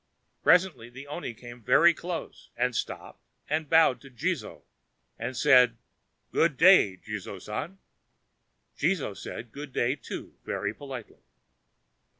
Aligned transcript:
Presently 0.41 0.89
the 0.89 1.05
oni 1.05 1.35
came 1.35 1.61
very 1.61 1.93
close, 1.93 2.49
and 2.57 2.75
stopped 2.75 3.23
and 3.47 3.69
bowed 3.69 4.01
to 4.01 4.09
Jizō, 4.09 4.63
and 5.19 5.37
said: 5.37 5.77
"Good 6.31 6.57
day, 6.57 6.97
Jizō 6.97 7.39
San!" 7.39 7.77
Jizō 8.75 9.15
said 9.15 9.51
good 9.51 9.71
day, 9.71 9.95
too, 9.95 10.37
very 10.43 10.73
politely. 10.73 11.21